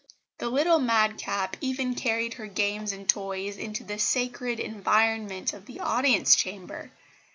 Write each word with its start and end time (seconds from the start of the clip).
The 0.39 0.49
little 0.49 0.79
madcap 0.79 1.57
even 1.61 1.93
carried 1.93 2.33
her 2.33 2.47
games 2.47 2.91
and 2.91 3.07
toys 3.07 3.57
into 3.57 3.83
the 3.83 3.99
sacred 3.99 4.59
environment 4.59 5.53
of 5.53 5.67
the 5.67 5.79
Audience 5.79 6.35
Chamber. 6.35 6.89